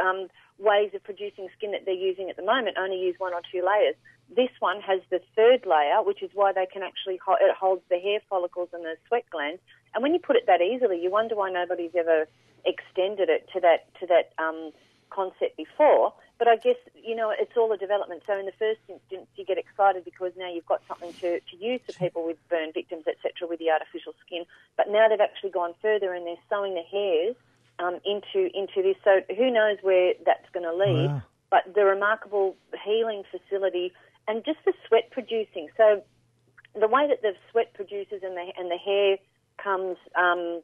um, 0.00 0.28
ways 0.58 0.90
of 0.94 1.02
producing 1.02 1.48
skin 1.56 1.72
that 1.72 1.84
they're 1.84 1.94
using 1.94 2.30
at 2.30 2.36
the 2.36 2.44
moment 2.44 2.76
only 2.78 3.00
use 3.00 3.16
one 3.18 3.34
or 3.34 3.42
two 3.50 3.66
layers. 3.66 3.96
This 4.34 4.50
one 4.60 4.80
has 4.80 5.00
the 5.10 5.20
third 5.34 5.66
layer, 5.66 6.02
which 6.02 6.22
is 6.22 6.30
why 6.34 6.52
they 6.52 6.66
can 6.66 6.82
actually 6.82 7.18
hold, 7.18 7.38
it 7.40 7.54
holds 7.54 7.82
the 7.90 7.98
hair 7.98 8.20
follicles 8.30 8.68
and 8.72 8.84
the 8.84 8.94
sweat 9.08 9.24
glands. 9.30 9.60
And 9.94 10.02
when 10.02 10.14
you 10.14 10.20
put 10.20 10.36
it 10.36 10.46
that 10.46 10.62
easily, 10.62 11.02
you 11.02 11.10
wonder 11.10 11.34
why 11.34 11.50
nobody's 11.50 11.94
ever 11.98 12.26
extended 12.64 13.28
it 13.28 13.48
to 13.52 13.60
that 13.60 13.90
to 14.00 14.06
that 14.06 14.32
um, 14.38 14.70
concept 15.10 15.56
before. 15.56 16.14
But 16.42 16.48
I 16.48 16.56
guess, 16.56 16.74
you 17.00 17.14
know, 17.14 17.30
it's 17.30 17.56
all 17.56 17.70
a 17.70 17.76
development. 17.76 18.24
So 18.26 18.36
in 18.36 18.46
the 18.46 18.58
first 18.58 18.80
instance, 18.88 19.28
you 19.36 19.44
get 19.44 19.58
excited 19.58 20.04
because 20.04 20.32
now 20.36 20.52
you've 20.52 20.66
got 20.66 20.82
something 20.88 21.12
to, 21.20 21.38
to 21.38 21.56
use 21.56 21.80
for 21.86 21.92
people 21.92 22.26
with 22.26 22.36
burn 22.48 22.72
victims, 22.74 23.04
etc., 23.06 23.46
with 23.48 23.60
the 23.60 23.70
artificial 23.70 24.12
skin. 24.26 24.44
But 24.76 24.90
now 24.90 25.06
they've 25.08 25.20
actually 25.20 25.50
gone 25.50 25.72
further 25.80 26.12
and 26.12 26.26
they're 26.26 26.42
sewing 26.50 26.74
the 26.74 26.82
hairs 26.82 27.36
um, 27.78 28.00
into 28.04 28.50
into 28.58 28.82
this. 28.82 28.96
So 29.04 29.20
who 29.36 29.52
knows 29.52 29.78
where 29.82 30.14
that's 30.26 30.50
going 30.52 30.66
to 30.66 30.74
lead? 30.74 31.12
Wow. 31.12 31.22
But 31.48 31.74
the 31.76 31.84
remarkable 31.84 32.56
healing 32.84 33.22
facility 33.30 33.92
and 34.26 34.44
just 34.44 34.58
the 34.64 34.72
sweat 34.88 35.12
producing. 35.12 35.68
So 35.76 36.02
the 36.74 36.88
way 36.88 37.06
that 37.06 37.22
the 37.22 37.34
sweat 37.52 37.72
produces 37.72 38.24
and 38.24 38.36
the 38.36 38.50
and 38.58 38.68
the 38.68 38.78
hair 38.78 39.18
comes. 39.62 39.96
Um, 40.16 40.62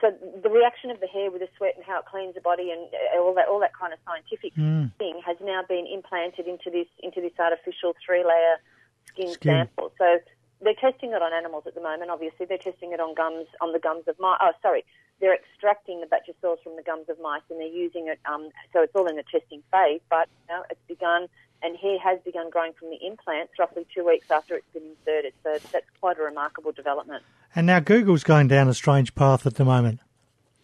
so 0.00 0.12
the 0.42 0.50
reaction 0.50 0.90
of 0.90 1.00
the 1.00 1.06
hair 1.06 1.30
with 1.30 1.40
the 1.40 1.48
sweat 1.56 1.74
and 1.76 1.84
how 1.84 2.00
it 2.00 2.04
cleans 2.06 2.34
the 2.34 2.40
body 2.40 2.70
and 2.70 2.88
uh, 2.92 3.20
all 3.20 3.34
that 3.34 3.48
all 3.48 3.60
that 3.60 3.72
kind 3.74 3.92
of 3.92 3.98
scientific 4.04 4.54
mm. 4.54 4.92
thing 4.98 5.20
has 5.24 5.36
now 5.40 5.62
been 5.66 5.86
implanted 5.86 6.46
into 6.46 6.70
this 6.70 6.88
into 7.00 7.20
this 7.20 7.32
artificial 7.38 7.94
three 8.04 8.24
layer 8.24 8.60
skin, 9.08 9.32
skin, 9.32 9.66
sample. 9.66 9.92
So 9.98 10.18
they're 10.60 10.74
testing 10.74 11.12
it 11.12 11.22
on 11.22 11.32
animals 11.32 11.64
at 11.66 11.74
the 11.74 11.80
moment. 11.80 12.10
Obviously, 12.10 12.46
they're 12.46 12.58
testing 12.58 12.92
it 12.92 13.00
on 13.00 13.14
gums 13.14 13.46
on 13.60 13.72
the 13.72 13.78
gums 13.78 14.04
of 14.08 14.16
mice. 14.18 14.38
Oh, 14.40 14.52
sorry, 14.62 14.84
they're 15.20 15.34
extracting 15.34 16.00
the 16.00 16.06
batch 16.06 16.28
of 16.28 16.34
cells 16.40 16.58
from 16.62 16.76
the 16.76 16.82
gums 16.82 17.08
of 17.08 17.18
mice 17.20 17.42
and 17.50 17.60
they're 17.60 17.66
using 17.66 18.08
it. 18.08 18.18
Um, 18.26 18.50
so 18.72 18.82
it's 18.82 18.94
all 18.94 19.06
in 19.06 19.16
the 19.16 19.24
testing 19.24 19.62
phase, 19.72 20.00
but 20.10 20.28
you 20.48 20.54
know, 20.54 20.64
it's 20.70 20.80
begun. 20.88 21.28
And 21.62 21.76
hair 21.76 21.98
has 21.98 22.20
begun 22.24 22.50
growing 22.50 22.72
from 22.74 22.90
the 22.90 22.98
implants 23.06 23.52
roughly 23.58 23.86
two 23.94 24.06
weeks 24.06 24.30
after 24.30 24.54
it's 24.54 24.72
been 24.72 24.82
inserted. 24.84 25.32
So 25.42 25.58
that's 25.72 25.86
quite 26.00 26.18
a 26.18 26.22
remarkable 26.22 26.72
development. 26.72 27.22
And 27.54 27.66
now 27.66 27.80
Google's 27.80 28.24
going 28.24 28.48
down 28.48 28.68
a 28.68 28.74
strange 28.74 29.14
path 29.14 29.46
at 29.46 29.54
the 29.54 29.64
moment. 29.64 30.00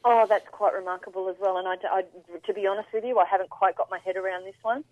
Oh, 0.04 0.26
that's 0.28 0.48
quite 0.50 0.74
remarkable 0.74 1.28
as 1.28 1.36
well. 1.40 1.56
And 1.56 1.68
I, 1.68 1.76
I, 1.90 2.02
to 2.46 2.52
be 2.52 2.66
honest 2.66 2.88
with 2.92 3.04
you, 3.04 3.18
I 3.18 3.24
haven't 3.24 3.50
quite 3.50 3.76
got 3.76 3.90
my 3.90 3.98
head 4.04 4.16
around 4.16 4.44
this 4.44 4.56
one. 4.62 4.84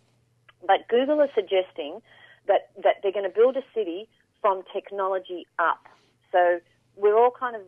But 0.67 0.89
Google 0.89 1.21
is 1.21 1.31
suggesting 1.35 2.01
that, 2.47 2.71
that 2.83 2.97
they're 3.03 3.13
going 3.13 3.29
to 3.29 3.35
build 3.35 3.57
a 3.57 3.63
city 3.75 4.09
from 4.41 4.63
technology 4.73 5.47
up. 5.59 5.87
So 6.33 6.61
we're 6.97 7.17
all 7.17 7.33
kind 7.33 7.57
of 7.57 7.63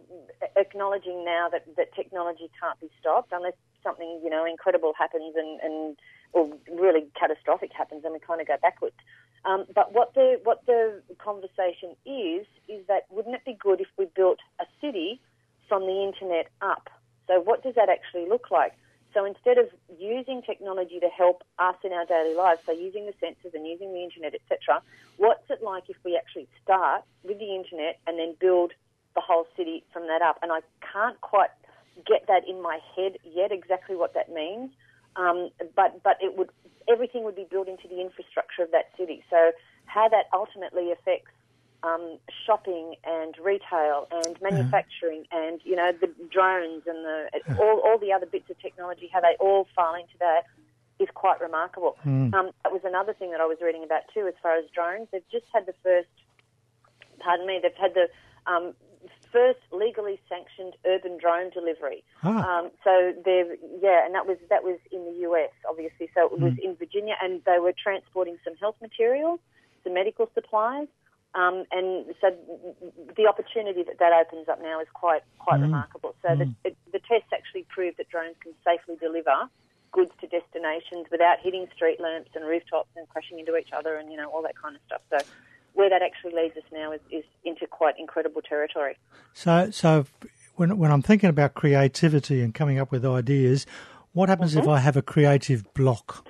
acknowledging 0.57 1.25
now 1.25 1.49
that, 1.51 1.65
that 1.77 1.95
technology 1.95 2.51
can't 2.61 2.79
be 2.81 2.91
stopped 3.01 3.33
unless 3.33 3.55
something, 3.83 4.21
you 4.23 4.31
know, 4.31 4.45
incredible 4.45 4.93
happens 4.99 5.35
and, 5.37 5.61
and 5.61 5.97
or 6.33 6.51
really 6.71 7.07
catastrophic 7.19 7.73
happens 7.73 8.05
and 8.05 8.13
we 8.13 8.21
kind 8.21 8.41
of 8.41 8.47
go 8.47 8.57
backwards. 8.61 8.97
Um, 9.45 9.65
but 9.75 9.93
what 9.93 10.15
the 10.15 10.41
what 10.45 10.65
the 10.67 11.03
conversation 11.19 11.97
is 12.07 12.47
is 12.69 12.87
that 12.87 13.07
wouldn't 13.11 13.35
it 13.35 13.45
be 13.45 13.55
good 13.55 13.81
if 13.81 13.89
we 13.99 14.07
built 14.15 14.39
a 14.61 14.65
city 14.81 15.21
from 15.69 15.83
the 15.83 16.03
internet 16.03 16.49
up? 16.61 16.89
So 17.27 17.41
what 17.41 17.63
does 17.63 17.75
that 17.75 17.89
actually 17.89 18.29
look 18.29 18.51
like? 18.51 18.75
So 19.15 19.25
instead 19.25 19.59
of 19.59 19.69
using 19.99 20.43
technology 20.43 20.99
to 21.01 21.09
help 21.09 21.43
us 21.59 21.77
in 21.85 21.93
our 21.93 22.07
daily 22.07 22.35
lives, 22.35 22.61
so 22.65 22.73
using 22.73 23.07
the 23.07 23.13
sensors 23.13 23.53
and 23.55 23.67
using 23.67 23.93
the 23.93 24.03
internet, 24.03 24.35
etc., 24.35 24.83
what's 25.19 25.49
it 25.51 25.63
like 25.63 25.85
if 25.89 25.97
we 26.05 26.17
actually 26.17 26.49
start 26.63 27.03
with 27.23 27.39
the 27.39 27.55
internet 27.55 27.99
and 28.07 28.19
then 28.19 28.35
build 28.41 28.73
the 29.15 29.21
whole 29.21 29.47
city 29.57 29.85
from 29.93 30.07
that 30.07 30.23
up? 30.23 30.39
And 30.43 30.51
I 30.51 30.61
can't 30.93 31.21
quite 31.21 31.51
get 32.07 32.27
that 32.29 32.49
in 32.49 32.63
my 32.63 32.79
head 32.97 33.19
yet 33.25 33.53
exactly 33.53 33.97
what 33.97 34.15
that 34.15 34.33
means. 34.33 34.71
Um, 35.17 35.51
but 35.77 36.03
but 36.03 36.17
it 36.21 36.37
would 36.37 36.51
everything 36.89 37.25
would 37.25 37.37
be 37.37 37.47
built 37.51 37.69
into 37.69 37.89
the 37.89 38.01
infrastructure 38.01 38.63
of 38.63 38.71
that 38.73 38.91
city. 38.99 39.23
So 39.31 39.53
how 39.87 40.09
that 40.09 40.27
ultimately 40.33 40.91
affects 40.91 41.31
um, 41.83 42.19
shopping 42.47 42.95
and 43.05 43.35
retail 43.43 44.07
and 44.11 44.41
manufacturing 44.41 45.25
yeah. 45.33 45.43
and 45.43 45.61
you 45.65 45.77
know 45.77 45.93
the 45.93 46.09
drones 46.31 46.85
and 46.87 47.05
the 47.05 47.29
all 47.59 47.83
all 47.85 47.99
the 47.99 48.13
other 48.13 48.27
bits 48.27 48.49
of 48.51 48.59
technology, 48.61 49.11
how 49.13 49.21
they 49.21 49.37
all 49.41 49.67
fall 49.75 49.95
into 49.95 50.17
that 50.21 50.43
is 50.99 51.09
quite 51.15 51.41
remarkable. 51.41 51.97
Mm. 52.07 52.33
Um, 52.33 52.51
that 52.63 52.73
was 52.73 52.83
another 52.85 53.13
thing 53.13 53.33
that 53.33 53.41
I 53.41 53.47
was 53.47 53.59
reading 53.61 53.83
about 53.83 54.03
too, 54.15 54.27
as 54.29 54.35
far 54.43 54.57
as 54.57 54.65
drones. 54.75 55.09
They've 55.11 55.29
just 55.31 55.47
had 55.53 55.67
the 55.67 55.75
first, 55.83 56.09
pardon 57.19 57.47
me, 57.47 57.59
they've 57.63 57.73
had 57.75 57.95
the 57.95 58.09
um, 58.47 58.75
first 59.33 59.61
legally 59.73 60.21
sanctioned 60.29 60.75
urban 60.87 61.19
drone 61.19 61.51
delivery. 61.51 62.05
Ah. 62.23 62.59
Um, 62.59 62.71
so 62.85 63.15
there, 63.25 63.57
yeah, 63.81 64.05
and 64.05 64.15
that 64.15 64.27
was 64.27 64.37
that 64.51 64.63
was 64.63 64.79
in 64.93 65.05
the 65.05 65.29
US, 65.29 65.51
obviously. 65.69 66.11
So 66.15 66.27
it 66.27 66.39
was 66.39 66.53
mm. 66.53 66.59
in 66.59 66.77
Virginia, 66.77 67.15
and 67.23 67.43
they 67.45 67.59
were 67.59 67.73
transporting 67.73 68.39
some 68.45 68.55
health 68.57 68.77
materials, 68.81 69.41
some 69.83 69.95
medical 69.95 70.31
supplies, 70.35 70.89
um, 71.35 71.65
and 71.73 72.15
so 72.21 72.37
the 73.17 73.27
opportunity 73.27 73.83
that 73.83 73.99
that 73.99 74.13
opens 74.13 74.49
up 74.49 74.61
now 74.61 74.81
is 74.81 74.89
quite 74.93 75.23
quite 75.39 75.61
mm. 75.61 75.63
remarkable. 75.63 76.15
So 76.23 76.29
mm. 76.29 76.55
the, 76.63 76.75
the 76.93 77.01
tests 77.01 77.33
actually 77.33 77.65
proved 77.69 77.97
that 77.97 78.09
drones 78.11 78.37
can 78.41 78.53
safely 78.65 78.97
deliver 79.01 79.49
goods 79.93 80.13
to 80.21 80.27
destinations 80.27 81.07
without 81.11 81.39
hitting 81.41 81.69
street 81.75 82.01
lamps 82.01 82.31
and 82.35 82.47
rooftops 82.47 82.89
and 82.97 83.07
crashing 83.09 83.39
into 83.39 83.57
each 83.57 83.73
other 83.77 83.97
and 83.97 84.11
you 84.11 84.17
know 84.17 84.29
all 84.31 84.43
that 84.43 84.57
kind 84.61 84.77
of 84.77 84.83
stuff. 84.87 85.01
So 85.11 85.19
where 85.75 85.91
that 85.91 86.03
actually 86.03 86.35
leads 86.35 86.57
us 86.57 86.65
now 86.73 86.93
is, 86.93 87.01
is 87.11 87.25
into 87.45 87.67
quite 87.67 87.95
incredible 87.99 88.43
territory. 88.43 88.97
So, 89.33 89.71
so 89.71 90.07
when 90.57 90.77
when 90.79 90.91
I'm 90.91 91.03
thinking 91.03 91.31
about 91.31 91.55
creativity 91.55 92.41
and 92.43 92.55
coming 92.55 92.79
up 92.79 92.91
with 92.93 93.05
ideas, 93.05 93.67
what 94.13 94.29
happens 94.29 94.53
mm-hmm. 94.53 94.61
if 94.61 94.69
I 94.69 94.79
have 94.79 94.97
a 94.97 95.03
creative 95.03 95.73
block? 95.75 96.27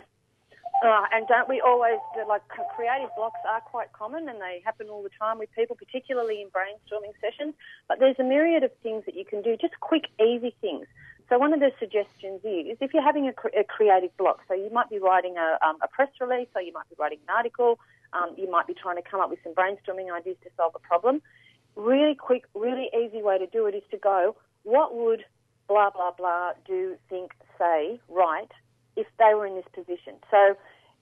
Uh, 0.84 1.04
and 1.12 1.28
don't 1.28 1.48
we 1.48 1.60
always 1.64 2.00
like 2.28 2.42
creative 2.74 3.08
blocks 3.16 3.38
are 3.48 3.60
quite 3.60 3.92
common 3.92 4.28
and 4.28 4.40
they 4.40 4.60
happen 4.64 4.88
all 4.88 5.02
the 5.02 5.10
time 5.16 5.38
with 5.38 5.48
people, 5.54 5.76
particularly 5.76 6.42
in 6.42 6.48
brainstorming 6.48 7.12
sessions. 7.20 7.54
But 7.88 8.00
there's 8.00 8.16
a 8.18 8.24
myriad 8.24 8.64
of 8.64 8.72
things 8.82 9.04
that 9.06 9.14
you 9.14 9.24
can 9.24 9.42
do, 9.42 9.56
just 9.56 9.78
quick, 9.78 10.06
easy 10.20 10.56
things. 10.60 10.86
So 11.28 11.38
one 11.38 11.52
of 11.52 11.60
the 11.60 11.70
suggestions 11.78 12.40
is 12.44 12.76
if 12.80 12.92
you're 12.92 13.02
having 13.02 13.28
a, 13.28 13.32
cre- 13.32 13.56
a 13.56 13.62
creative 13.64 14.14
block, 14.16 14.40
so 14.48 14.54
you 14.54 14.70
might 14.72 14.90
be 14.90 14.98
writing 14.98 15.36
a, 15.38 15.64
um, 15.64 15.76
a 15.82 15.88
press 15.88 16.10
release, 16.20 16.48
or 16.54 16.62
you 16.62 16.72
might 16.72 16.88
be 16.90 16.96
writing 16.98 17.20
an 17.28 17.34
article, 17.34 17.78
um, 18.12 18.34
you 18.36 18.50
might 18.50 18.66
be 18.66 18.74
trying 18.74 18.96
to 18.96 19.02
come 19.02 19.20
up 19.20 19.30
with 19.30 19.38
some 19.42 19.54
brainstorming 19.54 20.12
ideas 20.12 20.36
to 20.44 20.50
solve 20.56 20.72
a 20.74 20.78
problem. 20.78 21.22
Really 21.76 22.14
quick, 22.14 22.44
really 22.54 22.90
easy 22.94 23.22
way 23.22 23.38
to 23.38 23.46
do 23.46 23.66
it 23.66 23.74
is 23.74 23.82
to 23.90 23.96
go, 23.96 24.36
what 24.62 24.94
would 24.94 25.24
blah, 25.68 25.90
blah, 25.90 26.12
blah 26.12 26.52
do, 26.66 26.96
think, 27.08 27.32
say, 27.58 28.00
write 28.08 28.52
if 28.96 29.06
they 29.18 29.34
were 29.34 29.46
in 29.46 29.54
this 29.54 29.64
position? 29.72 30.14
So 30.30 30.56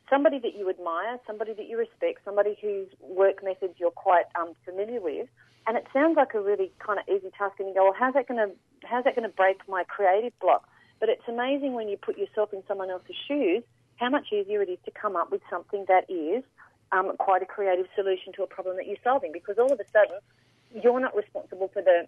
somebody 0.09 0.39
that 0.41 0.57
you 0.57 0.69
admire, 0.71 1.19
somebody 1.27 1.55
that 1.55 1.69
you 1.69 1.79
respect, 1.79 2.21
somebody 2.25 2.57
whose 2.61 2.89
work 3.01 3.43
methods 3.43 3.75
you're 3.79 3.91
quite 3.91 4.27
um, 4.39 4.53
familiar 4.65 5.01
with, 5.01 5.29
and 5.67 5.77
it 5.77 5.87
sounds 5.93 6.17
like 6.17 6.35
a 6.35 6.41
really 6.41 6.73
kind 6.85 6.99
of 6.99 7.05
easy 7.09 7.31
task, 7.37 7.59
and 7.59 7.69
you 7.69 7.75
go, 7.75 7.85
well, 7.85 7.95
how's 7.99 8.15
that 8.15 8.27
going 8.27 8.39
to 8.39 8.55
how's 8.87 9.05
that 9.05 9.15
going 9.15 9.29
to 9.29 9.35
break 9.35 9.61
my 9.69 9.85
creative 9.85 10.33
block? 10.41 10.67
But 10.99 11.09
it's 11.09 11.23
amazing 11.29 11.75
when 11.75 11.89
you 11.89 11.97
put 11.97 12.19
yourself 12.19 12.53
in 12.53 12.63
someone 12.67 12.91
else's 12.91 13.17
shoes, 13.29 13.63
how 13.97 14.09
much 14.09 14.29
easier 14.33 14.63
it 14.63 14.69
is 14.69 14.79
to 14.87 14.91
come 14.91 15.17
up 15.17 15.31
with 15.31 15.43
something 15.51 15.85
that 15.89 16.11
is 16.11 16.43
um, 16.93 17.17
quite 17.19 17.43
a 17.43 17.47
creative 17.47 17.87
solution 17.95 18.33
to 18.35 18.43
a 18.43 18.47
problem 18.47 18.77
that 18.77 18.87
you're 18.87 19.03
solving 19.05 19.33
because 19.33 19.59
all 19.59 19.73
of 19.73 19.81
a 19.81 19.89
sudden 19.93 20.19
you're 20.83 21.01
not 21.01 21.17
responsible 21.17 21.69
for 21.73 21.83
the 21.83 22.07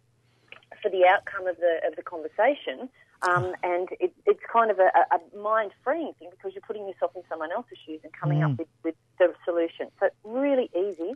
for 0.80 0.90
the 0.90 1.06
outcome 1.06 1.46
of 1.46 1.56
the 1.58 1.80
of 1.86 1.96
the 1.96 2.02
conversation, 2.02 2.88
um, 3.22 3.54
and 3.62 3.88
it, 4.00 4.12
it's 4.26 4.40
kind 4.52 4.70
of 4.70 4.78
a, 4.78 4.90
a 5.12 5.38
mind 5.38 5.72
freeing 5.84 6.12
thing 6.18 6.28
because 6.30 6.54
you're 6.54 6.66
putting 6.66 6.88
yourself 6.88 7.12
in 7.14 7.22
someone 7.28 7.52
else's 7.52 7.78
shoes 7.86 8.00
and 8.02 8.12
coming 8.12 8.40
mm. 8.40 8.50
up 8.50 8.58
with, 8.58 8.68
with 8.82 8.94
the 9.18 9.32
solution. 9.44 9.88
So 10.00 10.06
it's 10.06 10.16
really 10.24 10.70
easy. 10.76 11.14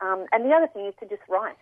Um, 0.00 0.26
and 0.32 0.44
the 0.44 0.50
other 0.50 0.66
thing 0.66 0.86
is 0.86 0.94
to 1.00 1.06
just 1.06 1.22
write. 1.28 1.56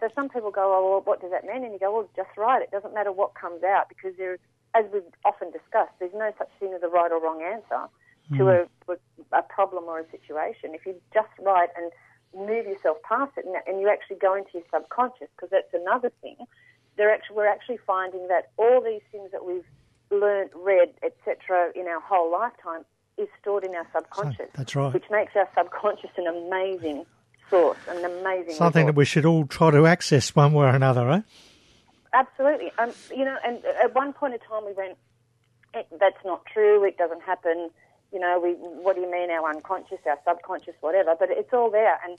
So 0.00 0.08
some 0.14 0.28
people 0.28 0.50
go, 0.50 0.74
oh, 0.74 0.90
well, 0.90 1.00
what 1.02 1.20
does 1.20 1.30
that 1.30 1.44
mean? 1.44 1.64
And 1.64 1.72
you 1.72 1.78
go, 1.78 1.92
well, 1.92 2.08
just 2.16 2.28
write. 2.36 2.62
It 2.62 2.70
doesn't 2.70 2.92
matter 2.92 3.12
what 3.12 3.34
comes 3.34 3.62
out 3.62 3.88
because 3.88 4.12
there's, 4.18 4.40
as 4.74 4.84
we've 4.92 5.02
often 5.24 5.50
discussed, 5.52 5.92
there's 6.00 6.12
no 6.12 6.32
such 6.36 6.50
thing 6.60 6.74
as 6.74 6.82
a 6.82 6.88
right 6.88 7.10
or 7.10 7.22
wrong 7.22 7.40
answer 7.42 7.88
mm. 8.30 8.38
to 8.38 8.44
hmm. 8.44 8.92
a, 8.92 8.96
a 9.32 9.42
problem 9.42 9.84
or 9.84 10.00
a 10.00 10.10
situation. 10.10 10.74
If 10.74 10.86
you 10.86 10.94
just 11.12 11.28
write 11.40 11.68
and 11.76 11.92
move 12.34 12.66
yourself 12.66 12.98
past 13.02 13.32
it, 13.36 13.44
and, 13.46 13.56
and 13.66 13.80
you 13.80 13.88
actually 13.88 14.16
go 14.16 14.34
into 14.34 14.50
your 14.54 14.62
subconscious, 14.72 15.28
because 15.36 15.50
that's 15.50 15.72
another 15.74 16.12
thing. 16.20 16.36
They're 16.96 17.12
actually, 17.12 17.36
we're 17.36 17.48
actually 17.48 17.78
finding 17.86 18.28
that 18.28 18.50
all 18.56 18.80
these 18.82 19.02
things 19.12 19.30
that 19.32 19.44
we've 19.44 19.64
learnt, 20.10 20.50
read, 20.54 20.94
etc., 21.02 21.72
in 21.74 21.86
our 21.86 22.00
whole 22.00 22.30
lifetime 22.30 22.84
is 23.18 23.28
stored 23.40 23.64
in 23.64 23.74
our 23.74 23.86
subconscious. 23.94 24.50
That's 24.54 24.76
right. 24.76 24.92
Which 24.92 25.04
makes 25.10 25.32
our 25.36 25.48
subconscious 25.56 26.10
an 26.16 26.26
amazing 26.26 27.06
source, 27.48 27.78
an 27.88 28.04
amazing 28.04 28.54
something 28.54 28.82
resource. 28.82 28.86
that 28.86 28.94
we 28.94 29.04
should 29.04 29.24
all 29.24 29.46
try 29.46 29.70
to 29.70 29.86
access 29.86 30.34
one 30.34 30.52
way 30.52 30.66
or 30.66 30.70
another, 30.70 31.06
right? 31.06 31.22
Absolutely. 32.12 32.72
Um, 32.78 32.92
you 33.10 33.24
know, 33.24 33.36
and 33.44 33.64
at 33.64 33.94
one 33.94 34.12
point 34.12 34.34
in 34.34 34.40
time 34.40 34.64
we 34.64 34.72
went, 34.72 34.96
"That's 35.98 36.22
not 36.24 36.44
true. 36.46 36.84
It 36.84 36.96
doesn't 36.96 37.22
happen." 37.22 37.70
You 38.16 38.22
know, 38.22 38.40
we, 38.42 38.52
what 38.52 38.96
do 38.96 39.02
you 39.02 39.12
mean 39.12 39.30
our 39.30 39.50
unconscious, 39.50 39.98
our 40.06 40.16
subconscious, 40.26 40.72
whatever, 40.80 41.14
but 41.18 41.28
it's 41.30 41.52
all 41.52 41.70
there. 41.70 42.00
And 42.02 42.16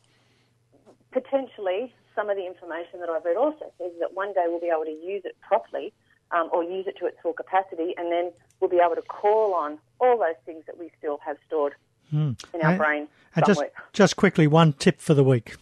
potentially 1.11 1.91
some 2.15 2.29
of 2.29 2.37
the 2.37 2.45
information 2.45 2.99
that 2.99 3.09
I've 3.09 3.25
read 3.25 3.35
also 3.35 3.73
says 3.79 3.93
that 3.99 4.13
one 4.13 4.31
day 4.33 4.43
we'll 4.45 4.59
be 4.59 4.69
able 4.71 4.85
to 4.85 4.91
use 4.91 5.23
it 5.25 5.35
properly 5.41 5.91
um, 6.29 6.51
or 6.53 6.63
use 6.63 6.85
it 6.85 6.97
to 6.99 7.07
its 7.07 7.17
full 7.23 7.33
capacity 7.33 7.95
and 7.97 8.11
then 8.11 8.31
we'll 8.59 8.69
be 8.69 8.77
able 8.77 8.93
to 8.93 9.01
call 9.01 9.55
on 9.55 9.79
all 9.99 10.19
those 10.19 10.35
things 10.45 10.65
that 10.67 10.77
we 10.77 10.91
still 10.99 11.19
have 11.25 11.37
stored 11.47 11.73
mm. 12.13 12.37
in 12.53 12.61
our 12.61 12.69
and, 12.69 12.77
brain. 12.77 13.07
And 13.35 13.43
just, 13.47 13.63
just 13.91 14.15
quickly, 14.17 14.45
one 14.45 14.73
tip 14.73 15.01
for 15.01 15.15
the 15.15 15.23
week. 15.23 15.55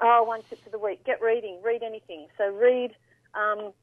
Oh, 0.00 0.22
one 0.22 0.40
tip 0.48 0.64
for 0.64 0.70
the 0.70 0.78
week. 0.78 1.04
Get 1.04 1.20
reading. 1.20 1.58
Read 1.62 1.82
anything. 1.82 2.28
So 2.38 2.50
read, 2.50 2.92
um, 3.34 3.74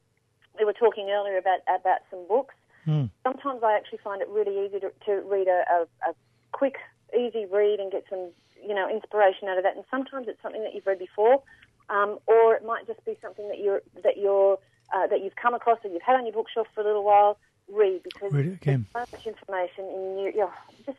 we 0.58 0.66
were 0.66 0.74
talking 0.74 1.12
earlier 1.12 1.38
about, 1.38 1.60
about 1.70 2.00
some 2.10 2.28
books. 2.28 2.56
Mm. 2.88 3.10
Sometimes 3.24 3.64
I 3.64 3.76
actually 3.76 4.00
find 4.00 4.22
it 4.22 4.28
really 4.30 4.66
easy 4.66 4.80
to, 4.80 4.92
to 5.06 5.22
read 5.28 5.48
a, 5.48 5.64
a, 5.72 6.10
a, 6.10 6.14
quick, 6.52 6.78
easy 7.18 7.46
read 7.46 7.80
and 7.80 7.92
get 7.92 8.06
some, 8.10 8.30
you 8.62 8.74
know, 8.74 8.90
inspiration 8.90 9.48
out 9.48 9.58
of 9.58 9.64
that. 9.64 9.76
And 9.76 9.86
sometimes 9.92 10.28
it's 10.28 10.42
something 10.42 10.64
that 10.64 10.74
you've 10.74 10.88
read 10.88 11.00
before, 11.00 11.42
um, 11.90 12.20
or 12.28 12.56
it 12.56 12.66
might 12.66 12.88
just 12.88 13.04
be 13.06 13.18
something 13.22 13.48
that 13.50 13.60
you're 13.60 13.82
that 14.04 14.18
you're 14.18 14.58
uh, 14.94 15.08
that 15.08 15.24
you've 15.24 15.36
come 15.36 15.54
across 15.54 15.80
or 15.84 15.92
you've 15.92 16.02
had 16.02 16.16
on 16.16 16.26
your 16.26 16.34
bookshelf 16.34 16.68
for 16.74 16.82
a 16.82 16.84
little 16.84 17.04
while. 17.04 17.38
Read 17.72 18.02
because 18.02 18.34
read 18.34 18.60
there's 18.64 18.80
so 18.92 19.00
much 19.00 19.28
information 19.28 19.86
in 19.86 20.18
you. 20.18 20.32
you 20.34 20.40
know, 20.40 20.52
just 20.86 20.98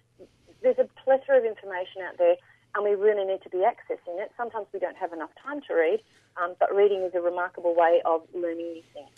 there's 0.63 0.79
a 0.79 0.89
plethora 1.03 1.39
of 1.39 1.45
information 1.45 2.03
out 2.03 2.17
there, 2.19 2.37
and 2.75 2.85
we 2.85 2.95
really 2.95 3.25
need 3.25 3.43
to 3.43 3.51
be 3.51 3.59
accessing 3.59 4.21
it. 4.21 4.31
Sometimes 4.37 4.67
we 4.73 4.79
don't 4.79 4.97
have 4.97 5.13
enough 5.13 5.31
time 5.43 5.61
to 5.69 5.75
read, 5.75 6.01
um, 6.41 6.55
but 6.61 6.75
reading 6.75 7.03
is 7.03 7.15
a 7.15 7.21
remarkable 7.21 7.75
way 7.75 8.03
of 8.05 8.23
learning 8.35 8.73
new 8.75 8.83
things. 8.95 9.11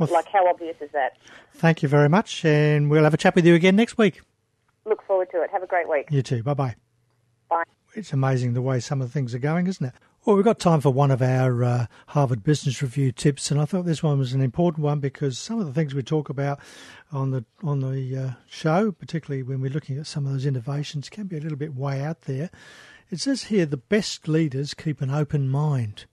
Well, 0.00 0.08
like, 0.12 0.28
how 0.28 0.46
obvious 0.48 0.76
is 0.80 0.90
that? 0.92 1.16
Thank 1.54 1.82
you 1.82 1.88
very 1.88 2.08
much, 2.08 2.44
and 2.44 2.90
we'll 2.90 3.04
have 3.04 3.14
a 3.14 3.18
chat 3.18 3.34
with 3.34 3.46
you 3.46 3.54
again 3.54 3.76
next 3.76 3.96
week. 3.98 4.20
Look 4.84 5.02
forward 5.02 5.30
to 5.32 5.42
it. 5.42 5.50
Have 5.50 5.62
a 5.62 5.66
great 5.66 5.88
week. 5.88 6.08
You 6.10 6.22
too. 6.22 6.42
Bye 6.42 6.54
bye. 6.54 6.76
Bye. 7.48 7.64
It's 7.94 8.12
amazing 8.12 8.52
the 8.52 8.62
way 8.62 8.80
some 8.80 9.00
of 9.00 9.08
the 9.08 9.12
things 9.12 9.34
are 9.34 9.38
going, 9.38 9.66
isn't 9.66 9.86
it? 9.86 9.94
Well, 10.24 10.34
we've 10.34 10.44
got 10.44 10.58
time 10.58 10.80
for 10.80 10.90
one 10.90 11.12
of 11.12 11.22
our 11.22 11.62
uh, 11.62 11.86
Harvard 12.08 12.42
Business 12.42 12.82
Review 12.82 13.12
tips, 13.12 13.52
and 13.52 13.60
I 13.60 13.64
thought 13.64 13.84
this 13.84 14.02
one 14.02 14.18
was 14.18 14.32
an 14.32 14.42
important 14.42 14.84
one 14.84 14.98
because 14.98 15.38
some 15.38 15.60
of 15.60 15.66
the 15.66 15.72
things 15.72 15.94
we 15.94 16.02
talk 16.02 16.28
about 16.28 16.58
on 17.12 17.30
the 17.30 17.44
on 17.62 17.80
the 17.80 18.16
uh, 18.16 18.30
show, 18.48 18.90
particularly 18.90 19.44
when 19.44 19.60
we're 19.60 19.70
looking 19.70 19.98
at 19.98 20.06
some 20.06 20.26
of 20.26 20.32
those 20.32 20.44
innovations, 20.44 21.08
can 21.08 21.28
be 21.28 21.36
a 21.36 21.40
little 21.40 21.56
bit 21.56 21.76
way 21.76 22.02
out 22.02 22.22
there. 22.22 22.50
It 23.08 23.20
says 23.20 23.44
here 23.44 23.66
the 23.66 23.76
best 23.76 24.26
leaders 24.26 24.74
keep 24.74 25.00
an 25.00 25.10
open 25.10 25.48
mind. 25.48 26.06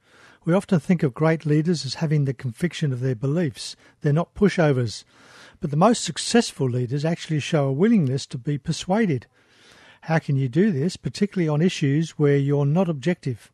We 0.46 0.54
often 0.54 0.80
think 0.82 1.04
of 1.04 1.14
great 1.14 1.46
leaders 1.46 1.86
as 1.86 1.96
having 1.96 2.26
the 2.26 2.34
conviction 2.34 2.92
of 2.92 3.00
their 3.00 3.16
beliefs. 3.16 3.78
They're 4.02 4.12
not 4.12 4.36
pushovers. 4.36 5.06
But 5.62 5.72
the 5.72 5.78
most 5.78 6.04
successful 6.04 6.70
leaders 6.70 7.06
actually 7.06 7.40
show 7.40 7.68
a 7.68 7.72
willingness 7.72 8.26
to 8.28 8.38
be 8.38 8.58
persuaded. 8.58 9.28
How 10.02 10.20
can 10.20 10.36
you 10.36 10.50
do 10.50 10.72
this, 10.72 10.98
particularly 10.98 11.48
on 11.48 11.62
issues 11.62 12.12
where 12.12 12.36
you're 12.36 12.66
not 12.66 12.90
objective? 12.90 13.54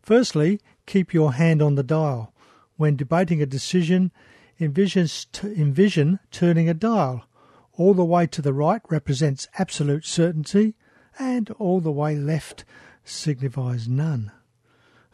Firstly, 0.00 0.60
keep 0.86 1.12
your 1.12 1.32
hand 1.32 1.60
on 1.60 1.74
the 1.74 1.82
dial. 1.82 2.32
When 2.76 2.94
debating 2.94 3.42
a 3.42 3.46
decision, 3.46 4.12
envision, 4.60 5.08
envision 5.42 6.20
turning 6.30 6.68
a 6.68 6.74
dial. 6.74 7.24
All 7.72 7.92
the 7.92 8.04
way 8.04 8.28
to 8.28 8.40
the 8.40 8.52
right 8.52 8.82
represents 8.88 9.48
absolute 9.58 10.06
certainty, 10.06 10.76
and 11.18 11.50
all 11.58 11.80
the 11.80 11.90
way 11.90 12.14
left 12.14 12.64
signifies 13.04 13.88
none. 13.88 14.30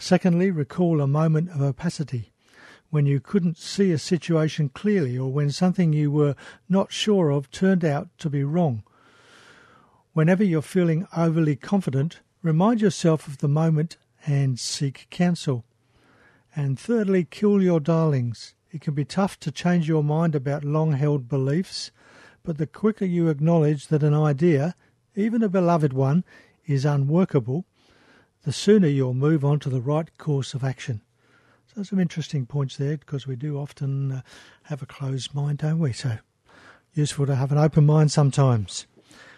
Secondly, 0.02 0.50
recall 0.50 1.02
a 1.02 1.06
moment 1.06 1.50
of 1.50 1.60
opacity, 1.60 2.32
when 2.88 3.04
you 3.04 3.20
couldn't 3.20 3.58
see 3.58 3.92
a 3.92 3.98
situation 3.98 4.70
clearly 4.70 5.18
or 5.18 5.30
when 5.30 5.50
something 5.50 5.92
you 5.92 6.10
were 6.10 6.34
not 6.70 6.90
sure 6.90 7.28
of 7.28 7.50
turned 7.50 7.84
out 7.84 8.08
to 8.18 8.30
be 8.30 8.42
wrong. 8.42 8.82
Whenever 10.14 10.42
you're 10.42 10.62
feeling 10.62 11.06
overly 11.14 11.54
confident, 11.54 12.20
remind 12.42 12.80
yourself 12.80 13.28
of 13.28 13.38
the 13.38 13.46
moment 13.46 13.98
and 14.26 14.58
seek 14.58 15.06
counsel. 15.10 15.66
And 16.56 16.78
thirdly, 16.78 17.24
kill 17.24 17.62
your 17.62 17.78
darlings. 17.78 18.54
It 18.70 18.80
can 18.80 18.94
be 18.94 19.04
tough 19.04 19.38
to 19.40 19.52
change 19.52 19.86
your 19.86 20.02
mind 20.02 20.34
about 20.34 20.64
long 20.64 20.92
held 20.92 21.28
beliefs, 21.28 21.90
but 22.42 22.56
the 22.56 22.66
quicker 22.66 23.04
you 23.04 23.28
acknowledge 23.28 23.88
that 23.88 24.02
an 24.02 24.14
idea, 24.14 24.74
even 25.14 25.42
a 25.42 25.48
beloved 25.50 25.92
one, 25.92 26.24
is 26.64 26.86
unworkable, 26.86 27.66
the 28.42 28.52
sooner 28.52 28.88
you'll 28.88 29.14
move 29.14 29.44
on 29.44 29.58
to 29.60 29.68
the 29.68 29.80
right 29.80 30.16
course 30.18 30.54
of 30.54 30.64
action. 30.64 31.02
So, 31.74 31.82
some 31.82 32.00
interesting 32.00 32.46
points 32.46 32.76
there 32.76 32.96
because 32.96 33.26
we 33.26 33.36
do 33.36 33.58
often 33.58 34.12
uh, 34.12 34.22
have 34.64 34.82
a 34.82 34.86
closed 34.86 35.34
mind, 35.34 35.58
don't 35.58 35.78
we? 35.78 35.92
So, 35.92 36.18
useful 36.94 37.26
to 37.26 37.36
have 37.36 37.52
an 37.52 37.58
open 37.58 37.86
mind 37.86 38.10
sometimes. 38.10 38.86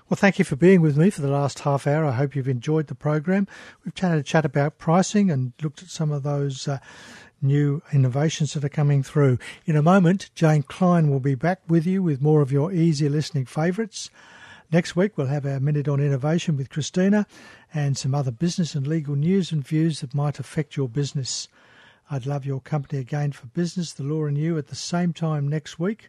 Well, 0.09 0.17
thank 0.17 0.39
you 0.39 0.45
for 0.45 0.57
being 0.57 0.81
with 0.81 0.97
me 0.97 1.11
for 1.11 1.23
the 1.23 1.29
last 1.29 1.61
half 1.61 1.87
hour. 1.87 2.05
I 2.05 2.13
hope 2.13 2.37
you've 2.37 2.49
enjoyed 2.49 2.89
the 2.89 2.95
program. 2.95 3.49
We've 3.85 3.95
chatted 3.95 4.19
a 4.19 4.23
chat 4.23 4.45
about 4.45 4.79
pricing 4.79 5.31
and 5.31 5.53
looked 5.63 5.83
at 5.83 5.89
some 5.89 6.11
of 6.11 6.23
those 6.23 6.69
uh, 6.69 6.79
new 7.41 7.83
innovations 7.93 8.53
that 8.53 8.65
are 8.65 8.69
coming 8.69 9.03
through. 9.03 9.39
In 9.65 9.77
a 9.77 9.83
moment, 9.83 10.31
Jane 10.35 10.63
Klein 10.63 11.09
will 11.09 11.21
be 11.21 11.35
back 11.35 11.61
with 11.69 11.87
you 11.87 12.03
with 12.03 12.21
more 12.21 12.41
of 12.41 12.53
your 12.53 12.73
easy 12.73 13.09
listening 13.09 13.47
favourites. 13.47 14.11
Next 14.73 14.97
week, 14.97 15.19
we'll 15.19 15.27
have 15.27 15.45
our 15.45 15.61
Minute 15.61 15.87
on 15.87 16.01
Innovation 16.01 16.57
with 16.57 16.71
Christina 16.71 17.27
and 17.75 17.95
some 17.95 18.15
other 18.15 18.31
business 18.31 18.75
and 18.75 18.87
legal 18.87 19.15
news 19.15 19.53
and 19.53 19.63
views 19.63 20.01
that 20.01 20.15
might 20.15 20.39
affect 20.39 20.79
your 20.79 20.89
business. 20.89 21.47
I'd 22.11 22.25
love 22.25 22.47
your 22.47 22.63
company 22.63 22.99
again 22.99 23.33
for 23.33 23.49
business, 23.49 23.93
the 23.93 24.03
law 24.03 24.25
and 24.25 24.39
you 24.39 24.57
at 24.57 24.69
the 24.69 24.75
same 24.75 25.13
time 25.13 25.47
next 25.47 25.79
week. 25.79 26.09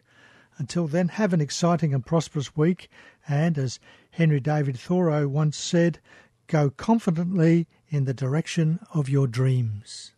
Until 0.56 0.86
then, 0.86 1.08
have 1.08 1.34
an 1.34 1.42
exciting 1.42 1.92
and 1.92 2.06
prosperous 2.06 2.56
week, 2.56 2.88
and 3.28 3.58
as 3.58 3.80
Henry 4.12 4.40
David 4.40 4.78
Thoreau 4.78 5.28
once 5.28 5.58
said, 5.58 5.98
go 6.46 6.70
confidently 6.70 7.66
in 7.90 8.06
the 8.06 8.14
direction 8.14 8.80
of 8.94 9.10
your 9.10 9.26
dreams. 9.26 10.12